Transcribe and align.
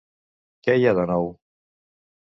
Què 0.67 0.75
hi 0.79 0.89
ha 0.89 0.95
de 1.01 1.05
nou? 1.13 1.31